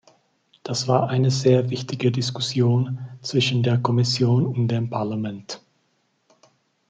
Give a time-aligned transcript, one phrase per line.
[0.63, 5.61] Das war eine sehr wichtige Diskussion zwischen der Kommission und dem Parlament.